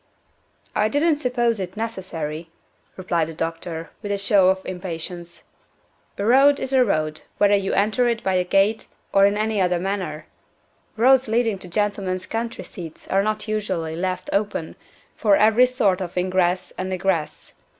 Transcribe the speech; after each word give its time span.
"I 0.75 0.87
didn't 0.89 1.17
suppose 1.17 1.59
it 1.59 1.77
necessary," 1.77 2.49
replied 2.97 3.27
the 3.27 3.35
doctor, 3.35 3.91
with 4.01 4.11
a 4.11 4.17
show 4.17 4.49
of 4.49 4.65
impatience. 4.65 5.43
"A 6.17 6.25
road 6.25 6.59
is 6.59 6.73
a 6.73 6.83
road, 6.83 7.21
whether 7.37 7.55
you 7.55 7.73
enter 7.73 8.09
it 8.09 8.23
by 8.23 8.33
a 8.33 8.43
gate 8.43 8.87
or 9.13 9.27
in 9.27 9.37
any 9.37 9.61
other 9.61 9.79
manner. 9.79 10.25
Roads 10.97 11.27
leading 11.27 11.59
to 11.59 11.69
gentlemen's 11.69 12.25
country 12.25 12.63
seats 12.63 13.07
are 13.09 13.21
not 13.21 13.47
usually 13.47 13.95
left 13.95 14.27
open 14.33 14.75
for 15.15 15.35
every 15.35 15.67
sort 15.67 16.01
of 16.01 16.17
ingress 16.17 16.73
and 16.79 16.91
egress. 16.91 17.53